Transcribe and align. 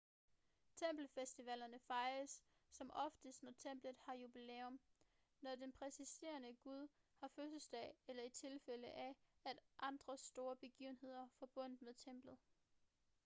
tempelfestivalerne 0.75 1.79
fejres 1.79 2.43
som 2.71 2.89
oftest 2.93 3.43
når 3.43 3.51
templet 3.51 3.95
har 3.99 4.13
jubilæum 4.13 4.79
når 5.41 5.55
den 5.55 5.71
præsiderende 5.71 6.55
gud 6.63 6.87
har 7.19 7.27
fødselsdag 7.27 7.93
eller 8.07 8.23
i 8.23 8.29
tilfælde 8.29 8.87
af 8.87 9.15
andre 9.79 10.17
større 10.17 10.55
begivenheder 10.55 11.27
forbundet 11.39 11.81
med 11.81 11.93
templet 11.93 12.37